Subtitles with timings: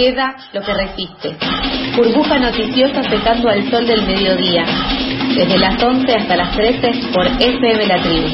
[0.00, 1.36] queda lo que resiste.
[1.94, 4.64] Burbuja noticiosa secando al sol del mediodía.
[5.36, 8.28] Desde las 11 hasta las 13 por FM La Tribu.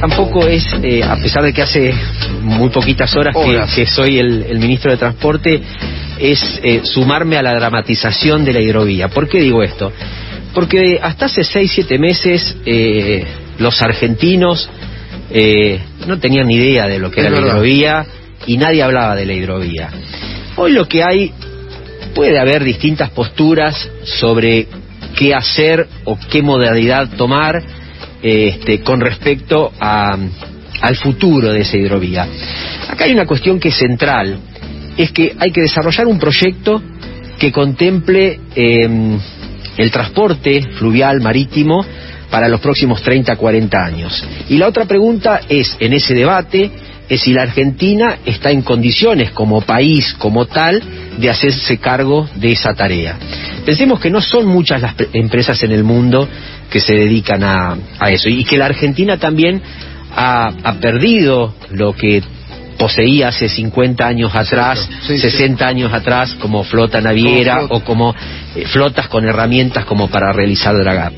[0.00, 1.94] Tampoco es, eh, a pesar de que hace
[2.42, 3.34] muy poquitas horas
[3.74, 5.62] que, soy el, ministro de Transporte,
[6.20, 9.08] es eh, sumarme a la dramatización de la hidrovía.
[9.08, 9.92] ¿Por qué digo esto?
[10.54, 13.24] Porque hasta hace seis, siete meses eh,
[13.58, 14.68] los argentinos
[16.08, 18.04] no tenían ni idea de lo que era la hidrovía
[18.46, 19.88] y nadie hablaba de la hidrovía.
[20.56, 21.32] Hoy lo que hay,
[22.14, 24.66] puede haber distintas posturas sobre
[25.16, 27.62] qué hacer o qué modalidad tomar
[28.22, 32.26] este, con respecto al futuro de esa hidrovía.
[32.88, 34.38] Acá hay una cuestión que es central,
[35.02, 36.82] es que hay que desarrollar un proyecto
[37.38, 39.18] que contemple em,
[39.76, 41.84] el transporte fluvial marítimo
[42.30, 44.24] para los próximos 30, 40 años.
[44.48, 46.70] Y la otra pregunta es, en ese debate,
[47.08, 50.80] es si la Argentina está en condiciones como país, como tal,
[51.18, 53.18] de hacerse cargo de esa tarea.
[53.66, 56.28] Pensemos que no son muchas las empresas en el mundo
[56.70, 57.76] que se dedican a,
[58.10, 59.60] eso y que la Argentina también
[60.14, 62.22] ha, perdido lo que
[62.80, 68.14] poseía hace 50 años atrás, 60 años atrás, como flota naviera o como
[68.56, 71.12] eh, flotas con herramientas como para realizar dragap.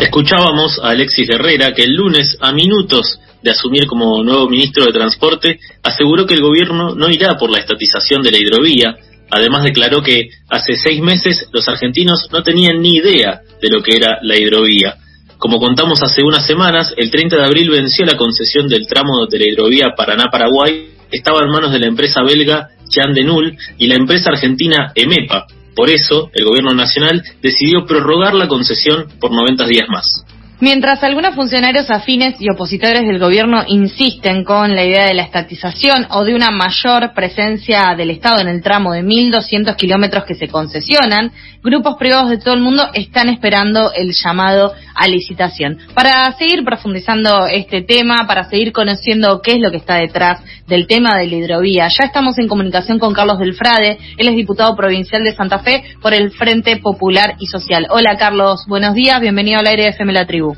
[0.00, 4.92] Escuchábamos a Alexis Herrera que el lunes, a minutos de asumir como nuevo ministro de
[4.92, 8.96] Transporte, aseguró que el gobierno no irá por la estatización de la hidrovía.
[9.30, 13.96] Además declaró que hace seis meses los argentinos no tenían ni idea de lo que
[13.96, 14.96] era la hidrovía.
[15.38, 19.38] Como contamos hace unas semanas, el 30 de abril venció la concesión del tramo de
[19.38, 24.30] la hidrovía Paraná-Paraguay, estaba en manos de la empresa belga Jean Denul y la empresa
[24.30, 25.46] argentina EMEPA.
[25.76, 30.24] Por eso, el gobierno nacional decidió prorrogar la concesión por 90 días más.
[30.60, 36.08] Mientras algunos funcionarios afines y opositores del gobierno insisten con la idea de la estatización
[36.10, 40.48] o de una mayor presencia del Estado en el tramo de 1.200 kilómetros que se
[40.48, 41.30] concesionan,
[41.62, 45.78] grupos privados de todo el mundo están esperando el llamado a licitación.
[45.94, 50.86] Para seguir profundizando este tema, para seguir conociendo qué es lo que está detrás del
[50.86, 55.22] tema de la hidrovía, ya estamos en comunicación con Carlos Delfrade, él es diputado provincial
[55.22, 57.86] de Santa Fe por el Frente Popular y Social.
[57.90, 60.54] Hola Carlos, buenos días, bienvenido al aire de FM La Tribu.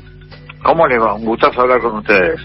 [0.63, 1.15] ¿Cómo le va?
[1.15, 2.39] Un gustazo hablar con ustedes.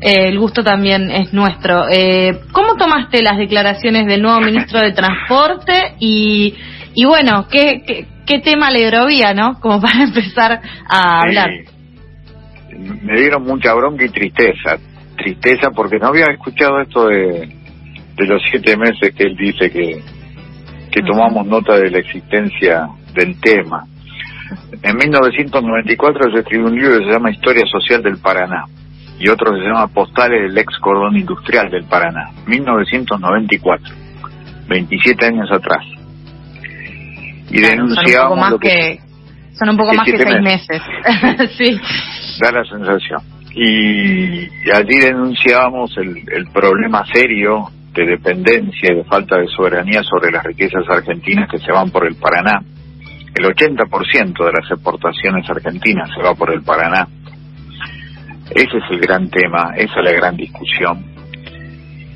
[0.00, 1.84] Eh, el gusto también es nuestro.
[1.90, 6.54] Eh, ¿Cómo tomaste las declaraciones del nuevo ministro de Transporte y,
[6.94, 8.06] y bueno, ¿qué, qué,
[8.42, 8.90] tema le
[9.34, 9.58] no?
[9.60, 11.50] Como para empezar a hablar.
[13.02, 14.78] Me dieron mucha bronca y tristeza.
[15.16, 17.48] Tristeza porque no había escuchado esto de,
[18.16, 20.02] de los siete meses que él dice que,
[20.90, 23.84] que tomamos nota de la existencia del tema.
[24.82, 28.64] En 1994 se escribió un libro que se llama Historia Social del Paraná
[29.18, 33.94] y otro que se llama Postales del ex cordón industrial del Paraná, 1994,
[34.66, 35.84] 27 años atrás.
[37.50, 39.00] Y denunciamos son un poco más que,
[39.58, 40.82] son un poco más que seis meses.
[41.58, 41.80] sí.
[42.40, 43.20] Da la sensación.
[43.52, 50.30] Y, allí denunciábamos el, el problema serio de dependencia y de falta de soberanía sobre
[50.30, 52.62] las riquezas argentinas que se van por el Paraná
[53.34, 57.06] el 80% de las exportaciones argentinas se va por el Paraná.
[58.50, 61.09] Ese es el gran tema, esa es la gran discusión.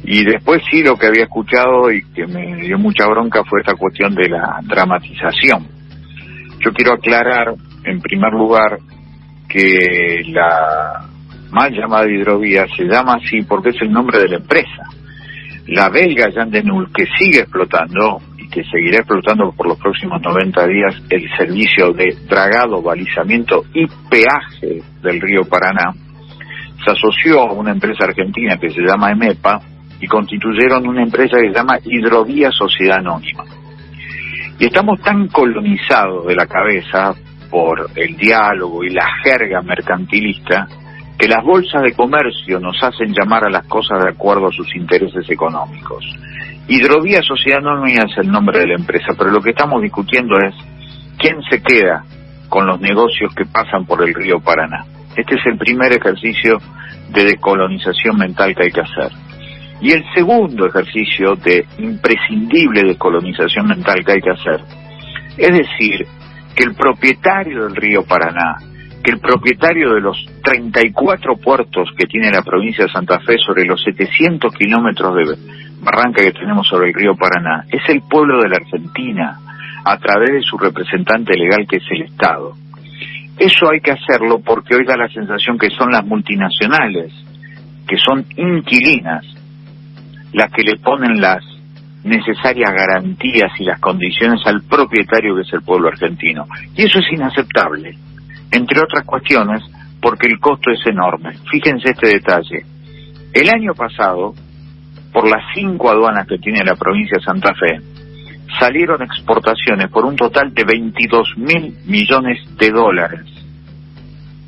[0.06, 3.74] Y después sí lo que había escuchado y que me dio mucha bronca fue esta
[3.74, 5.66] cuestión de la dramatización.
[6.60, 7.54] Yo quiero aclarar,
[7.84, 8.78] en primer lugar,
[9.48, 11.08] que la
[11.50, 14.82] mal llamada hidrovía se llama así porque es el nombre de la empresa.
[15.68, 16.62] La belga Jan de
[16.94, 18.20] que sigue explotando,
[18.52, 24.82] que seguirá explotando por los próximos 90 días el servicio de dragado, balizamiento y peaje
[25.02, 25.92] del río Paraná,
[26.84, 29.73] se asoció a una empresa argentina que se llama EMEPA
[30.04, 33.44] y constituyeron una empresa que se llama Hidrovía Sociedad Anónima.
[34.58, 37.14] Y estamos tan colonizados de la cabeza
[37.50, 40.68] por el diálogo y la jerga mercantilista
[41.18, 44.76] que las bolsas de comercio nos hacen llamar a las cosas de acuerdo a sus
[44.76, 46.04] intereses económicos.
[46.68, 50.54] Hidrovía Sociedad Anónima es el nombre de la empresa, pero lo que estamos discutiendo es
[51.16, 52.04] quién se queda
[52.50, 54.84] con los negocios que pasan por el río Paraná.
[55.16, 56.58] Este es el primer ejercicio
[57.08, 59.23] de decolonización mental que hay que hacer.
[59.80, 64.60] Y el segundo ejercicio de imprescindible decolonización mental que hay que hacer
[65.36, 66.06] es decir,
[66.54, 68.56] que el propietario del río Paraná,
[69.02, 73.64] que el propietario de los 34 puertos que tiene la provincia de Santa Fe sobre
[73.64, 75.36] los 700 kilómetros de
[75.82, 79.40] barranca que tenemos sobre el río Paraná, es el pueblo de la Argentina,
[79.84, 82.52] a través de su representante legal que es el Estado.
[83.36, 87.12] Eso hay que hacerlo porque hoy da la sensación que son las multinacionales,
[87.86, 89.26] que son inquilinas,
[90.34, 91.42] las que le ponen las
[92.02, 96.44] necesarias garantías y las condiciones al propietario que es el pueblo argentino.
[96.76, 97.96] Y eso es inaceptable,
[98.50, 99.62] entre otras cuestiones,
[100.02, 101.32] porque el costo es enorme.
[101.50, 102.64] Fíjense este detalle.
[103.32, 104.34] El año pasado,
[105.12, 107.80] por las cinco aduanas que tiene la provincia de Santa Fe,
[108.58, 113.26] salieron exportaciones por un total de 22 mil millones de dólares.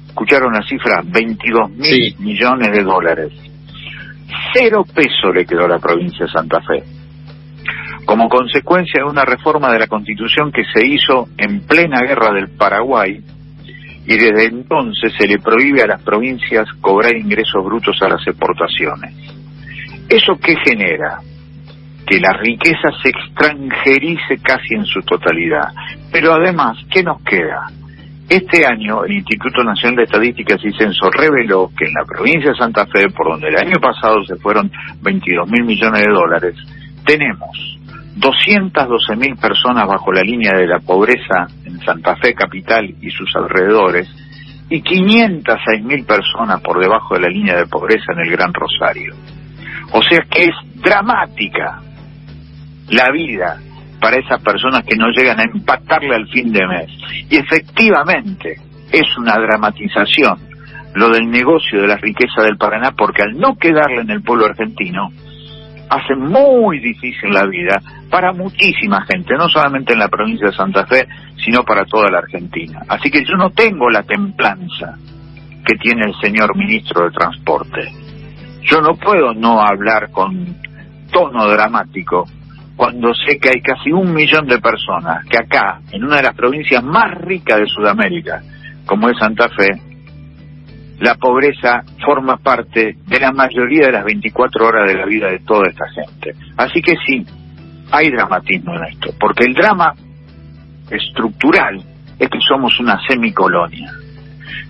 [0.08, 1.02] ¿Escucharon la cifra?
[1.04, 3.32] 22 mil millones de dólares.
[4.52, 6.82] Cero peso le quedó a la provincia de Santa Fe.
[8.04, 12.48] Como consecuencia de una reforma de la Constitución que se hizo en plena guerra del
[12.56, 13.20] Paraguay,
[14.06, 19.14] y desde entonces se le prohíbe a las provincias cobrar ingresos brutos a las exportaciones.
[20.08, 21.18] ¿Eso qué genera?
[22.06, 25.72] Que la riqueza se extranjerice casi en su totalidad.
[26.12, 27.66] Pero además, ¿qué nos queda?
[28.28, 32.56] Este año el Instituto Nacional de Estadísticas y Censo reveló que en la provincia de
[32.56, 34.70] Santa Fe, por donde el año pasado se fueron
[35.00, 36.54] 22 mil millones de dólares,
[37.04, 37.78] tenemos
[38.16, 43.30] 212 mil personas bajo la línea de la pobreza en Santa Fe capital y sus
[43.36, 44.08] alrededores
[44.70, 49.14] y 506 mil personas por debajo de la línea de pobreza en el Gran Rosario.
[49.92, 51.80] O sea que es dramática
[52.88, 53.60] la vida
[54.06, 56.86] para esas personas que no llegan a empatarle al fin de mes.
[57.28, 58.54] Y efectivamente
[58.92, 60.38] es una dramatización
[60.94, 64.46] lo del negocio de la riqueza del Paraná porque al no quedarle en el pueblo
[64.46, 65.10] argentino,
[65.90, 70.86] hace muy difícil la vida para muchísima gente, no solamente en la provincia de Santa
[70.86, 71.08] Fe,
[71.44, 72.82] sino para toda la Argentina.
[72.86, 74.94] Así que yo no tengo la templanza
[75.66, 77.90] que tiene el señor ministro de Transporte.
[78.62, 80.54] Yo no puedo no hablar con
[81.10, 82.28] tono dramático
[82.76, 86.34] cuando sé que hay casi un millón de personas que acá, en una de las
[86.34, 88.42] provincias más ricas de Sudamérica,
[88.84, 89.80] como es Santa Fe,
[91.00, 95.40] la pobreza forma parte de la mayoría de las 24 horas de la vida de
[95.40, 96.34] toda esta gente.
[96.56, 97.24] Así que sí,
[97.90, 99.92] hay dramatismo en esto, porque el drama
[100.90, 101.82] estructural
[102.18, 103.90] es que somos una semicolonia.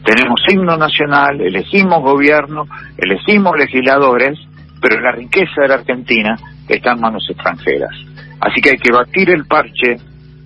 [0.05, 2.67] Tenemos himno nacional, elegimos gobierno,
[2.97, 4.38] elegimos legisladores,
[4.81, 6.37] pero la riqueza de la Argentina
[6.74, 7.94] está en manos extranjeras.
[8.40, 9.96] Así que hay que batir el parche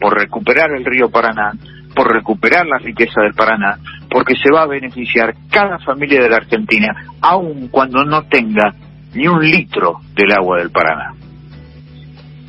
[0.00, 1.52] por recuperar el río Paraná,
[1.94, 3.78] por recuperar la riqueza del Paraná,
[4.08, 8.74] porque se va a beneficiar cada familia de la Argentina, aun cuando no tenga
[9.14, 11.14] ni un litro del agua del Paraná.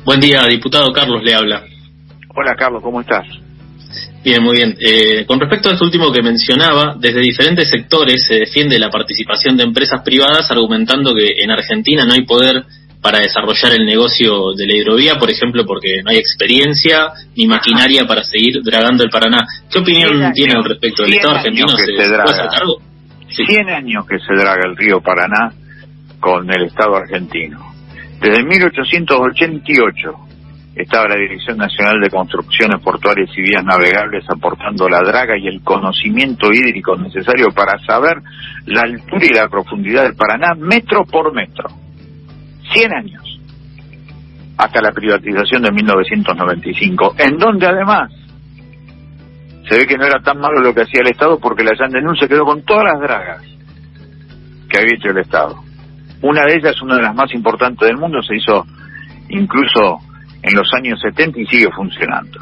[0.04, 1.62] Buen día, diputado Carlos le habla.
[2.34, 3.26] Hola Carlos, ¿cómo estás?
[4.24, 4.76] Bien, muy bien.
[4.80, 9.56] Eh, con respecto a esto último que mencionaba, desde diferentes sectores se defiende la participación
[9.56, 12.64] de empresas privadas argumentando que en Argentina no hay poder
[13.02, 18.06] para desarrollar el negocio de la hidrovía, por ejemplo, porque no hay experiencia ni maquinaria
[18.06, 19.44] para seguir dragando el Paraná.
[19.68, 21.04] ¿Qué opinión tiene al respecto?
[21.04, 22.78] ¿El Estado argentino se, se puede cargo?
[23.28, 25.52] 100 años que se draga el río Paraná
[26.20, 27.58] con el Estado argentino.
[28.20, 30.12] Desde 1888
[30.76, 35.60] estaba la Dirección Nacional de Construcciones Portuarias y Vías Navegables aportando la draga y el
[35.62, 38.22] conocimiento hídrico necesario para saber
[38.66, 41.81] la altura y la profundidad del Paraná metro por metro
[42.72, 43.40] 100 años,
[44.56, 48.10] hasta la privatización de 1995, en donde además
[49.68, 52.16] se ve que no era tan malo lo que hacía el Estado porque la Yandenun
[52.16, 53.42] se quedó con todas las dragas
[54.68, 55.56] que había hecho el Estado.
[56.22, 58.64] Una de ellas, una de las más importantes del mundo, se hizo
[59.28, 59.98] incluso
[60.42, 62.40] en los años 70 y sigue funcionando.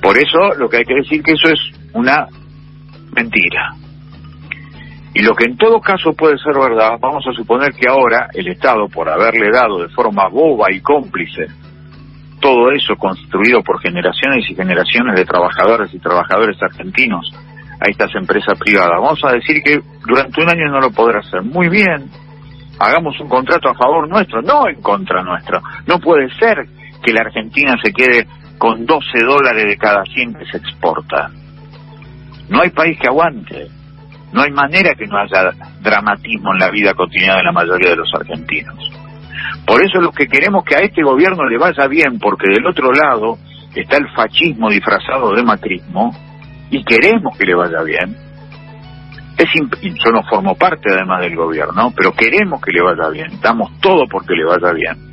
[0.00, 1.60] Por eso lo que hay que decir que eso es
[1.92, 2.26] una
[3.14, 3.74] mentira.
[5.18, 8.48] Y lo que en todo caso puede ser verdad, vamos a suponer que ahora el
[8.48, 11.46] Estado, por haberle dado de forma boba y cómplice
[12.38, 17.32] todo eso construido por generaciones y generaciones de trabajadores y trabajadores argentinos
[17.80, 21.40] a estas empresas privadas, vamos a decir que durante un año no lo podrá hacer.
[21.40, 22.10] Muy bien,
[22.78, 25.62] hagamos un contrato a favor nuestro, no en contra nuestro.
[25.86, 26.66] No puede ser
[27.02, 28.26] que la Argentina se quede
[28.58, 31.30] con 12 dólares de cada 100 que se exporta.
[32.50, 33.75] No hay país que aguante.
[34.36, 35.50] No hay manera que no haya
[35.80, 38.76] dramatismo en la vida cotidiana de la mayoría de los argentinos.
[39.66, 42.92] Por eso lo que queremos que a este gobierno le vaya bien, porque del otro
[42.92, 43.38] lado
[43.74, 46.14] está el fascismo disfrazado de macrismo,
[46.68, 48.14] y queremos que le vaya bien.
[49.38, 49.48] Es
[50.04, 54.04] yo no formo parte además del gobierno, pero queremos que le vaya bien, damos todo
[54.06, 55.05] porque le vaya bien.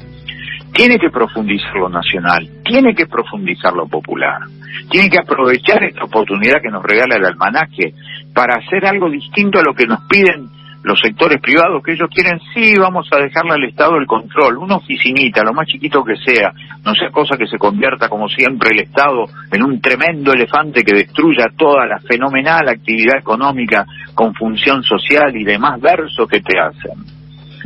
[0.74, 4.42] Tiene que profundizar lo nacional, tiene que profundizar lo popular,
[4.90, 7.94] tiene que aprovechar esta oportunidad que nos regala el almanaque
[8.34, 10.50] para hacer algo distinto a lo que nos piden
[10.84, 14.76] los sectores privados que ellos quieren, sí, vamos a dejarle al Estado el control, una
[14.76, 16.52] oficinita, lo más chiquito que sea,
[16.84, 20.94] no sea cosa que se convierta como siempre el Estado en un tremendo elefante que
[20.94, 27.00] destruya toda la fenomenal actividad económica con función social y demás versos que te hacen.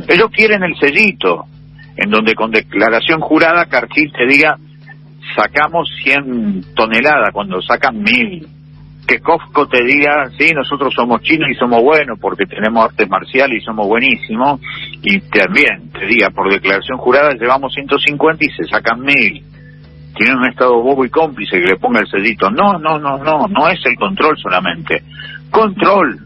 [0.06, 1.46] Ellos quieren el sellito,
[1.98, 4.56] en donde con declaración jurada Carchil te diga
[5.36, 8.48] sacamos 100 toneladas cuando sacan mil
[9.08, 13.62] que Cofco te diga, sí, nosotros somos chinos y somos buenos porque tenemos artes marciales
[13.62, 14.60] y somos buenísimos,
[15.02, 19.42] y también te diga, por declaración jurada llevamos 150 y se sacan mil.
[20.14, 22.50] Tienen un Estado bobo y cómplice que le ponga el cedito.
[22.50, 25.02] No, no, no, no, no es el control solamente.
[25.50, 26.18] Control,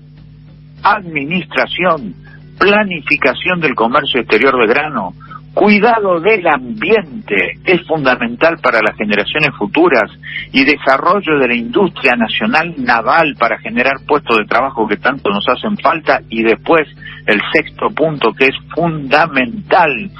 [0.83, 2.15] administración,
[2.59, 5.15] planificación del comercio exterior de grano,
[5.55, 10.11] Cuidado del ambiente es fundamental para las generaciones futuras
[10.51, 15.47] y desarrollo de la industria nacional naval para generar puestos de trabajo que tanto nos
[15.47, 16.89] hacen falta y después
[17.27, 20.11] el sexto punto que es fundamental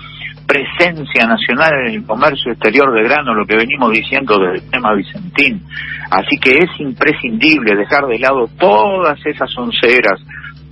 [0.47, 4.93] presencia nacional en el comercio exterior de grano, lo que venimos diciendo desde el tema
[4.95, 5.63] Vicentín.
[6.11, 10.21] Así que es imprescindible dejar de lado todas esas onceras,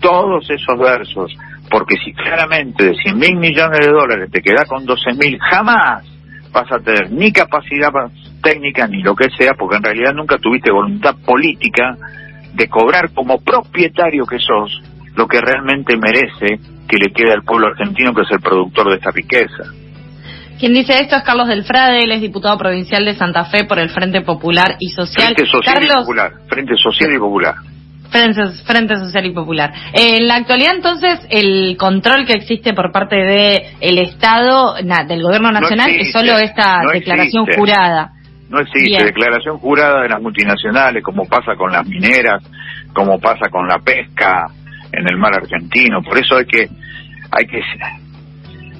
[0.01, 1.35] todos esos versos,
[1.71, 6.05] porque si claramente de 100 mil millones de dólares te queda con 12 mil, jamás
[6.53, 7.91] vas a tener ni capacidad
[8.43, 11.97] técnica ni lo que sea, porque en realidad nunca tuviste voluntad política
[12.55, 14.83] de cobrar como propietario que sos
[15.15, 16.59] lo que realmente merece
[16.89, 19.65] que le quede al pueblo argentino, que es el productor de esta riqueza.
[20.59, 23.91] Quien dice esto es Carlos Delfrade, él es diputado provincial de Santa Fe por el
[23.91, 25.35] Frente Popular y Social.
[25.35, 26.33] Frente Social y Popular.
[26.49, 27.55] Frente Social y Popular.
[28.11, 29.73] Frente, Social y Popular.
[29.93, 35.23] Eh, en la actualidad, entonces, el control que existe por parte del el Estado, del
[35.23, 38.13] Gobierno Nacional, es solo esta declaración jurada.
[38.49, 42.43] No existe declaración jurada de las multinacionales, como pasa con las mineras,
[42.93, 44.47] como pasa con la pesca
[44.93, 46.03] en el mar argentino.
[46.03, 46.69] Por eso hay que
[47.31, 47.61] hay que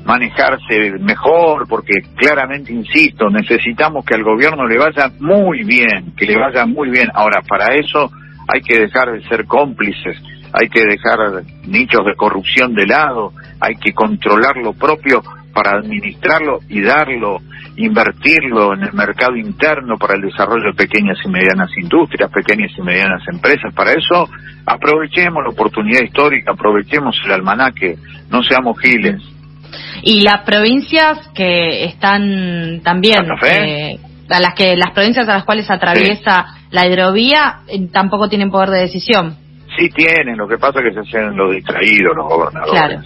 [0.05, 6.37] manejarse mejor, porque claramente, insisto, necesitamos que al gobierno le vaya muy bien, que le
[6.37, 7.09] vaya muy bien.
[7.15, 8.11] Ahora, para eso
[8.53, 10.17] hay que dejar de ser cómplices,
[10.53, 16.61] hay que dejar nichos de corrupción de lado, hay que controlar lo propio para administrarlo
[16.69, 17.39] y darlo,
[17.77, 22.83] invertirlo en el mercado interno para el desarrollo de pequeñas y medianas industrias, pequeñas y
[22.83, 23.73] medianas empresas.
[23.75, 24.29] Para eso
[24.67, 27.97] aprovechemos la oportunidad histórica, aprovechemos el almanaque,
[28.31, 29.21] no seamos giles.
[30.03, 35.71] Y las provincias que están también, eh, a las que las provincias a las cuales
[35.71, 39.37] atraviesa la hidrovía eh, tampoco tienen poder de decisión.
[39.77, 42.73] Sí tienen, lo que pasa es que se hacen los distraídos los gobernadores.
[42.73, 43.03] Claro.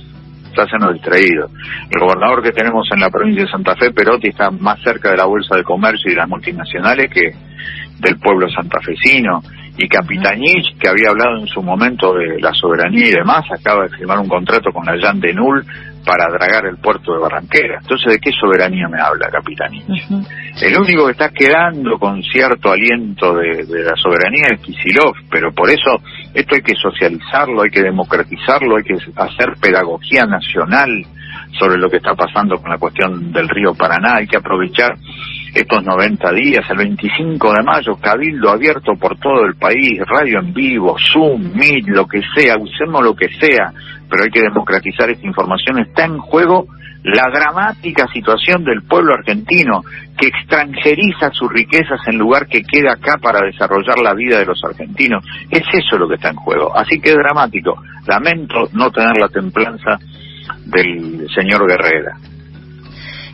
[0.55, 1.51] Se hacen los distraídos.
[1.91, 5.17] El gobernador que tenemos en la provincia de Santa Fe, Perotti, está más cerca de
[5.17, 7.35] la Bolsa de Comercio y de las multinacionales que
[8.01, 9.43] del pueblo santafesino.
[9.77, 13.97] Y Capitanich, que había hablado en su momento de la soberanía y demás, acaba de
[13.97, 15.65] firmar un contrato con la Jan de Null
[16.05, 17.79] para dragar el puerto de Barranquera.
[17.81, 19.85] Entonces, ¿de qué soberanía me habla Capitanich?
[20.61, 25.71] El único que está quedando con cierto aliento de, la soberanía es Kisilov, pero por
[25.71, 26.01] eso
[26.33, 30.89] esto hay que socializarlo, hay que democratizarlo, hay que hacer pedagogía nacional
[31.59, 34.95] sobre lo que está pasando con la cuestión del río Paraná, hay que aprovechar
[35.55, 40.53] estos 90 días, el 25 de mayo, cabildo abierto por todo el país, radio en
[40.53, 43.73] vivo, Zoom, Meet, lo que sea, usemos lo que sea,
[44.11, 45.79] pero hay que democratizar esta información.
[45.79, 46.67] Está en juego
[47.05, 49.83] la dramática situación del pueblo argentino
[50.19, 54.61] que extranjeriza sus riquezas en lugar que queda acá para desarrollar la vida de los
[54.65, 55.25] argentinos.
[55.51, 56.77] Es eso lo que está en juego.
[56.77, 57.81] Así que es dramático.
[58.07, 59.99] Lamento no tener la templanza
[60.65, 62.17] del señor Guerrera.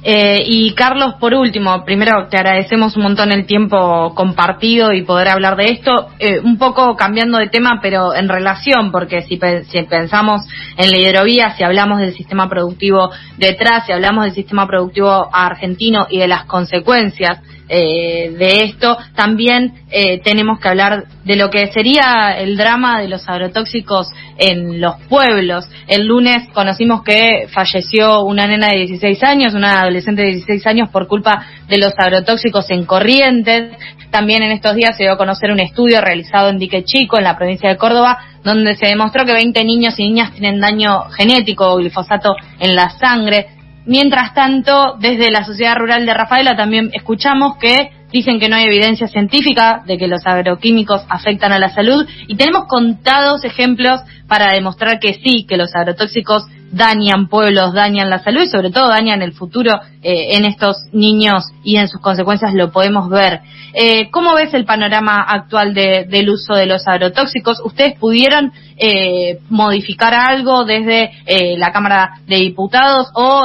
[0.02, 5.28] Eh, y Carlos, por último, primero te agradecemos un montón el tiempo compartido y poder
[5.28, 9.38] hablar de esto, eh, un poco cambiando de tema, pero en relación, porque si,
[9.69, 10.42] si, pensamos
[10.78, 16.07] en la hidrovía, si hablamos del sistema productivo detrás, si hablamos del sistema productivo argentino
[16.09, 17.40] y de las consecuencias
[17.72, 23.06] eh, de esto, también eh, tenemos que hablar de lo que sería el drama de
[23.06, 24.08] los agrotóxicos
[24.38, 25.68] en los pueblos.
[25.86, 30.88] El lunes conocimos que falleció una nena de 16 años, una adolescente de 16 años
[30.88, 33.76] por culpa de los agrotóxicos en Corrientes.
[34.10, 37.24] También en estos días se dio a conocer un estudio realizado en Dique Chico, en
[37.24, 41.70] la provincia de Córdoba, donde se demostró que 20 niños y niñas tienen daño genético
[41.70, 43.60] o glifosato en la sangre.
[43.90, 48.66] Mientras tanto, desde la Sociedad Rural de Rafaela también escuchamos que dicen que no hay
[48.66, 54.54] evidencia científica de que los agroquímicos afectan a la salud y tenemos contados ejemplos para
[54.54, 59.22] demostrar que sí, que los agrotóxicos dañan pueblos, dañan la salud y sobre todo dañan
[59.22, 59.72] el futuro
[60.04, 63.40] eh, en estos niños y en sus consecuencias lo podemos ver.
[63.75, 67.60] Eh, ¿Cómo ves el panorama actual del uso de los agrotóxicos?
[67.64, 71.10] ¿Ustedes pudieron eh, modificar algo desde
[71.56, 73.42] la Cámara de Diputados o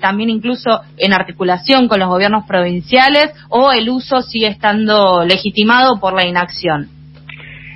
[0.00, 6.14] también incluso en articulación con los gobiernos provinciales o el uso sigue estando legitimado por
[6.14, 6.88] la inacción?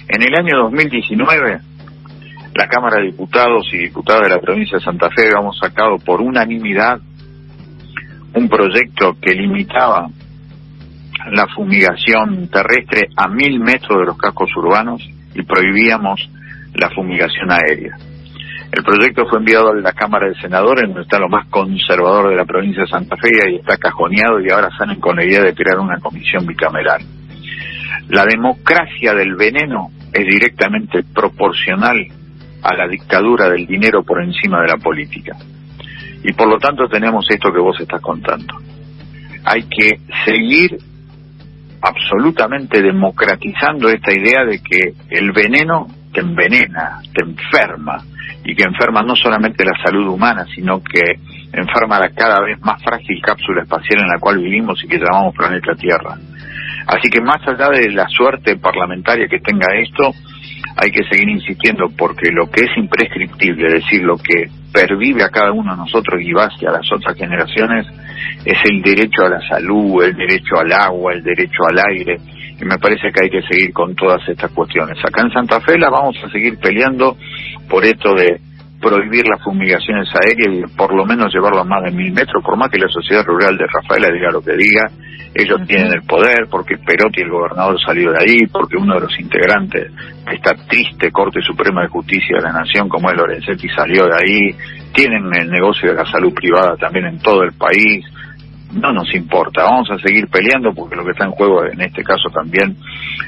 [0.08, 1.73] En el año 2019
[2.54, 6.20] la Cámara de Diputados y Diputadas de la provincia de Santa Fe habíamos sacado por
[6.20, 7.00] unanimidad
[8.34, 10.08] un proyecto que limitaba
[11.32, 15.02] la fumigación terrestre a mil metros de los cascos urbanos
[15.34, 16.28] y prohibíamos
[16.74, 17.96] la fumigación aérea.
[18.70, 22.36] El proyecto fue enviado a la Cámara de Senadores, donde está lo más conservador de
[22.36, 25.54] la provincia de Santa Fe y está cajoneado y ahora salen con la idea de
[25.54, 27.02] crear una comisión bicameral.
[28.08, 32.06] La democracia del veneno es directamente proporcional
[32.64, 35.36] a la dictadura del dinero por encima de la política.
[36.24, 38.56] Y por lo tanto tenemos esto que vos estás contando.
[39.44, 40.78] Hay que seguir
[41.82, 48.02] absolutamente democratizando esta idea de que el veneno te envenena, te enferma,
[48.44, 51.00] y que enferma no solamente la salud humana, sino que
[51.52, 55.34] enferma la cada vez más frágil cápsula espacial en la cual vivimos y que llamamos
[55.34, 56.16] planeta Tierra.
[56.86, 60.12] Así que más allá de la suerte parlamentaria que tenga esto,
[60.76, 65.30] hay que seguir insistiendo porque lo que es imprescriptible, es decir, lo que pervive a
[65.30, 67.86] cada uno de nosotros y va hacia las otras generaciones,
[68.44, 72.16] es el derecho a la salud, el derecho al agua, el derecho al aire,
[72.60, 74.98] y me parece que hay que seguir con todas estas cuestiones.
[75.04, 77.16] Acá en Santa Fe la vamos a seguir peleando
[77.68, 78.40] por esto de
[78.84, 82.58] prohibir las fumigaciones aéreas y por lo menos llevarlo a más de mil metros, por
[82.58, 84.90] más que la sociedad rural de Rafaela diga lo que diga,
[85.34, 89.18] ellos tienen el poder, porque Perotti, el gobernador, salió de ahí, porque uno de los
[89.18, 94.04] integrantes de esta triste Corte Suprema de Justicia de la Nación, como es Lorenzetti, salió
[94.04, 94.54] de ahí,
[94.92, 98.04] tienen el negocio de la salud privada también en todo el país,
[98.74, 102.02] no nos importa, vamos a seguir peleando porque lo que está en juego en este
[102.02, 102.76] caso también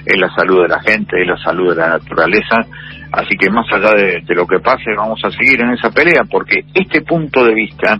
[0.05, 2.67] es la salud de la gente, es la salud de la naturaleza,
[3.13, 6.65] así que más allá de, lo que pase vamos a seguir en esa pelea porque
[6.75, 7.99] este punto de vista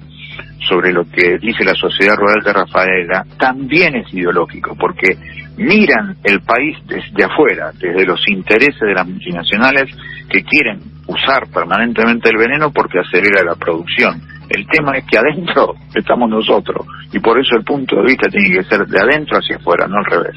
[0.69, 5.17] sobre lo que dice la sociedad rural de Rafaela también es ideológico porque
[5.57, 9.85] miran el país desde afuera, desde los intereses de las multinacionales
[10.29, 15.75] que quieren usar permanentemente el veneno porque acelera la producción el tema es que adentro
[15.95, 19.57] estamos nosotros y por eso el punto de vista tiene que ser de adentro hacia
[19.57, 20.37] afuera, no al revés.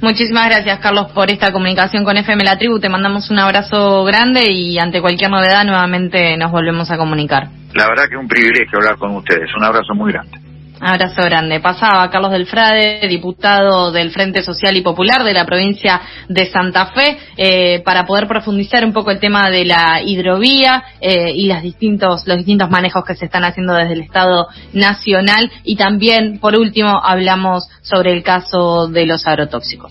[0.00, 2.78] Muchísimas gracias, Carlos, por esta comunicación con FM La Tribu.
[2.78, 7.48] Te mandamos un abrazo grande y ante cualquier novedad nuevamente nos volvemos a comunicar.
[7.74, 9.48] La verdad que es un privilegio hablar con ustedes.
[9.56, 10.44] Un abrazo muy grande.
[10.80, 11.60] Abrazo grande.
[11.60, 17.16] Pasaba Carlos Delfrade, diputado del Frente Social y Popular de la provincia de Santa Fe,
[17.36, 22.26] eh, para poder profundizar un poco el tema de la hidrovía eh, y las distintos,
[22.26, 25.50] los distintos manejos que se están haciendo desde el Estado Nacional.
[25.62, 29.82] Y también, por último, hablamos sobre el caso de los agrotóxicos.